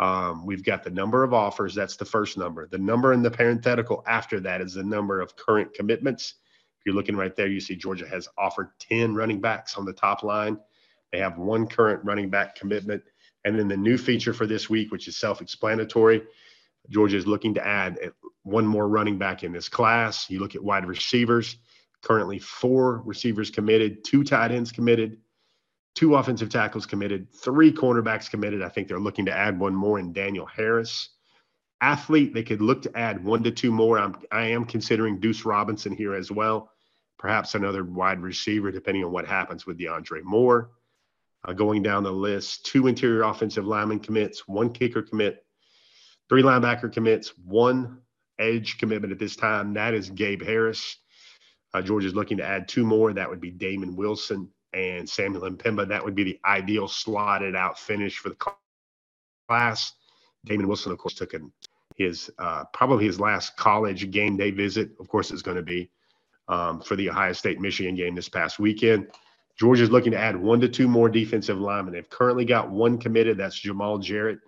[0.00, 1.74] Um, we've got the number of offers.
[1.74, 2.66] That's the first number.
[2.66, 6.36] The number in the parenthetical after that is the number of current commitments.
[6.78, 9.92] If you're looking right there, you see Georgia has offered 10 running backs on the
[9.92, 10.58] top line.
[11.12, 13.02] They have one current running back commitment.
[13.44, 16.22] And then the new feature for this week, which is self explanatory,
[16.88, 17.98] Georgia is looking to add
[18.42, 20.30] one more running back in this class.
[20.30, 21.56] You look at wide receivers,
[22.02, 25.18] currently four receivers committed, two tight ends committed,
[25.94, 28.62] two offensive tackles committed, three cornerbacks committed.
[28.62, 31.10] I think they're looking to add one more in Daniel Harris.
[31.80, 33.98] Athlete, they could look to add one to two more.
[33.98, 36.70] I'm, I am considering Deuce Robinson here as well,
[37.18, 40.70] perhaps another wide receiver, depending on what happens with DeAndre Moore.
[41.42, 45.42] Uh, going down the list, two interior offensive lineman commits, one kicker commit,
[46.28, 47.98] three linebacker commits, one
[48.38, 49.72] edge commitment at this time.
[49.72, 50.98] That is Gabe Harris.
[51.72, 53.14] Uh, Georgia's looking to add two more.
[53.14, 55.88] That would be Damon Wilson and Samuel M'Pemba.
[55.88, 58.36] That would be the ideal slotted out finish for the
[59.48, 59.92] class.
[60.44, 61.34] Damon Wilson, of course, took
[61.96, 64.90] his uh, probably his last college game day visit.
[65.00, 65.90] Of course, it's going to be
[66.48, 69.08] um, for the Ohio State Michigan game this past weekend.
[69.58, 71.92] Georgia's looking to add one to two more defensive linemen.
[71.92, 73.36] They've currently got one committed.
[73.36, 74.38] That's Jamaal Jarrett,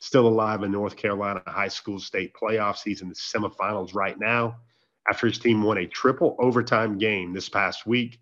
[0.00, 2.82] still alive in North Carolina high school state playoffs.
[2.84, 4.58] He's in the semifinals right now
[5.08, 8.20] after his team won a triple overtime game this past week.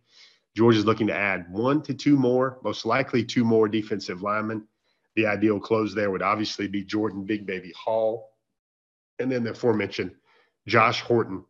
[0.57, 4.67] Georgia's looking to add one to two more, most likely two more defensive linemen.
[5.15, 8.31] The ideal close there would obviously be Jordan Big Baby Hall,
[9.19, 10.13] and then the aforementioned
[10.67, 11.45] Josh Horton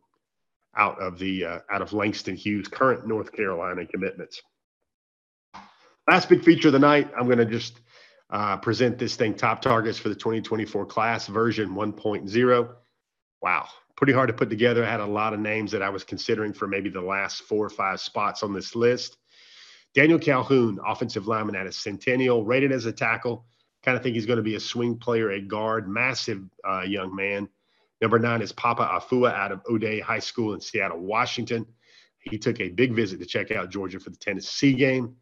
[0.75, 4.41] out of the uh, out of Langston Hughes, current North Carolina commitments.
[6.07, 7.79] Last big feature of the night, I'm going to just
[8.29, 12.69] uh, present this thing top targets for the 2024 class version 1.0.
[13.41, 14.85] Wow, pretty hard to put together.
[14.85, 17.65] I had a lot of names that I was considering for maybe the last four
[17.65, 19.17] or five spots on this list.
[19.93, 23.45] Daniel Calhoun, offensive lineman at a Centennial, rated as a tackle.
[23.83, 27.13] Kind of think he's going to be a swing player, a guard, massive uh, young
[27.15, 27.49] man.
[27.99, 31.65] Number nine is Papa Afua out of O'Dea High School in Seattle, Washington.
[32.19, 35.15] He took a big visit to check out Georgia for the Tennessee game.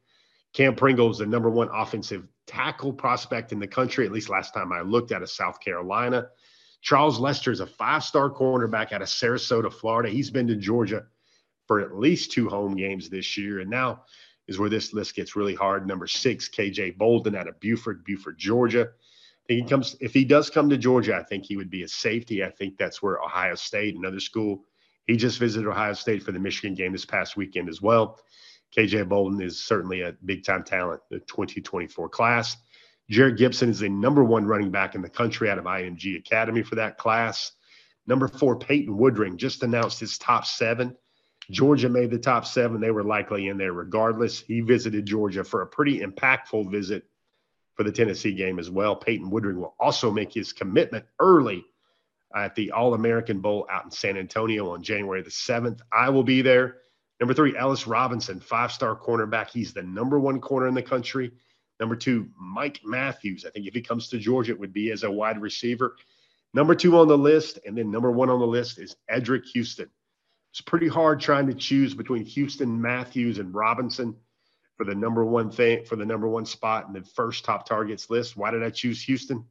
[0.52, 4.54] Cam Pringle is the number one offensive tackle prospect in the country, at least last
[4.54, 6.28] time I looked at a South Carolina.
[6.86, 10.08] Charles Lester is a five star cornerback out of Sarasota, Florida.
[10.08, 11.08] He's been to Georgia
[11.66, 13.60] for at least two home games this year.
[13.62, 14.04] And now
[14.48, 15.88] is where this list gets really hard.
[15.88, 18.82] Number six, KJ Bolden out of Buford, Buford, Georgia.
[18.84, 21.82] I think he comes if he does come to Georgia, I think he would be
[21.82, 22.44] a safety.
[22.44, 24.64] I think that's where Ohio State, another school.
[25.08, 28.20] He just visited Ohio State for the Michigan game this past weekend as well.
[28.78, 32.58] KJ Bolden is certainly a big time talent, the 2024 class.
[33.12, 36.64] Jerrick Gibson is the number one running back in the country out of IMG Academy
[36.64, 37.52] for that class.
[38.08, 40.96] Number four, Peyton Woodring just announced his top seven.
[41.52, 42.82] Georgia made the top seven.
[42.82, 44.40] They were likely in there regardless.
[44.40, 47.04] He visited Georgia for a pretty impactful visit
[47.76, 48.96] for the Tennessee game as well.
[48.96, 51.64] Peyton Woodring will also make his commitment early
[52.36, 55.82] at the All American Bowl out in San Antonio on January the 7th.
[55.92, 56.78] I will be there.
[57.20, 59.50] Number three, Ellis Robinson, five star cornerback.
[59.50, 61.32] He's the number one corner in the country.
[61.80, 63.46] Number two, Mike Matthews.
[63.46, 65.96] I think if he comes to Georgia, it would be as a wide receiver.
[66.54, 69.90] Number two on the list, and then number one on the list is Eddrick Houston.
[70.52, 74.16] It's pretty hard trying to choose between Houston, Matthews, and Robinson
[74.78, 78.10] for the number one thing for the number one spot in the first top targets
[78.10, 78.38] list.
[78.38, 79.46] Why did I choose Houston?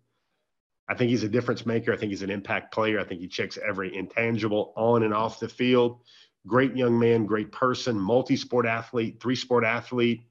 [0.88, 1.92] I think he's a difference maker.
[1.92, 3.00] I think he's an impact player.
[3.00, 6.00] I think he checks every intangible on and off the field.
[6.46, 10.22] Great young man, great person, multi sport athlete, three sport athlete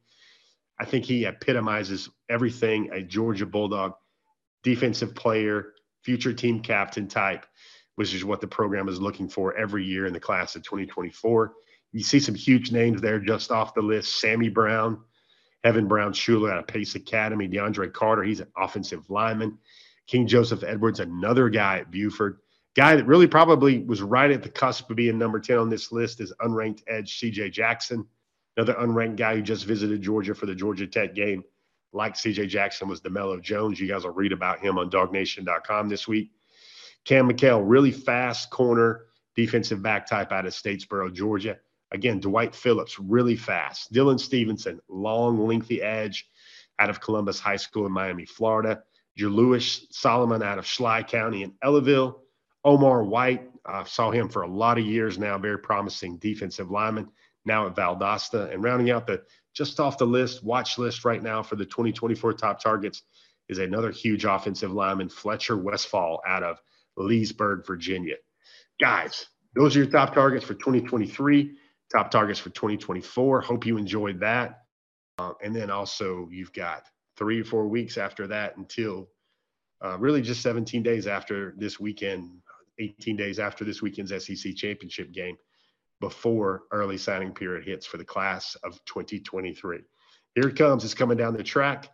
[0.80, 3.94] I think he epitomizes everything a Georgia Bulldog
[4.64, 7.46] defensive player, future team captain type,
[7.96, 11.54] which is what the program is looking for every year in the class of 2024.
[11.92, 15.00] You see some huge names there just off the list Sammy Brown,
[15.64, 19.58] Evan Brown Schuler out of Pace Academy, DeAndre Carter, he's an offensive lineman.
[20.08, 22.40] King Joseph Edwards, another guy at Buford.
[22.76, 25.92] Guy that really probably was right at the cusp of being number 10 on this
[25.92, 28.06] list is unranked edge CJ Jackson
[28.56, 31.44] Another unranked guy who just visited Georgia for the Georgia Tech game,
[31.92, 33.80] like CJ Jackson, was DeMello Jones.
[33.80, 36.32] You guys will read about him on dawgnation.com this week.
[37.06, 41.58] Cam McHale, really fast corner, defensive back type out of Statesboro, Georgia.
[41.92, 43.92] Again, Dwight Phillips, really fast.
[43.92, 46.28] Dylan Stevenson, long, lengthy edge
[46.80, 48.84] out of Columbus High School in Miami, Florida.
[49.18, 52.16] Lewis Solomon out of Schley County in Ellaville.
[52.66, 57.10] Omar White, I saw him for a lot of years now, very promising defensive lineman
[57.46, 58.52] now at Valdosta.
[58.52, 59.22] And rounding out the
[59.54, 63.04] just off the list, watch list right now for the 2024 top targets
[63.50, 66.62] is another huge offensive lineman, Fletcher Westfall out of
[66.98, 68.16] Leesburg, Virginia.
[68.80, 71.56] Guys, those are your top targets for 2023,
[71.92, 73.42] top targets for 2024.
[73.42, 74.62] Hope you enjoyed that.
[75.20, 76.84] Uh, and then also, you've got
[77.18, 79.10] three or four weeks after that until
[79.84, 82.32] uh, really just 17 days after this weekend,
[82.80, 85.38] 18 days after this weekend's SEC championship game
[86.04, 89.80] before early signing period hits for the class of 2023.
[90.36, 90.84] Here it comes.
[90.84, 91.90] It's coming down the track.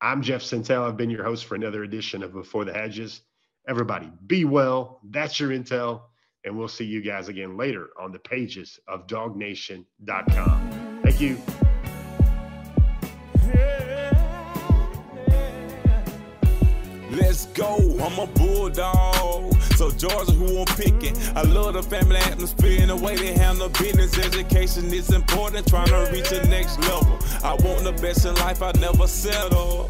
[0.00, 0.88] I'm Jeff Sentell.
[0.88, 3.20] I've been your host for another edition of Before the Hedges.
[3.68, 5.00] Everybody, be well.
[5.10, 6.04] That's your intel.
[6.46, 11.00] And we'll see you guys again later on the pages of dawgnation.com.
[11.02, 11.36] Thank you.
[17.46, 19.54] Go, I'm a bulldog.
[19.76, 21.16] So Georgia, who I'm picking.
[21.36, 24.18] I love the family atmosphere and the way they handle business.
[24.18, 27.18] Education is important, trying to reach the next level.
[27.42, 29.88] I want the best in life, I never settle.